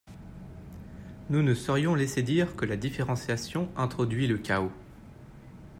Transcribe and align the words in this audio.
Nous 1.29 1.43
ne 1.43 1.53
saurions 1.53 1.93
laisser 1.93 2.23
dire 2.23 2.55
que 2.55 2.65
la 2.65 2.75
différenciation 2.75 3.69
introduit 3.77 4.25
le 4.25 4.39
chaos. 4.39 4.71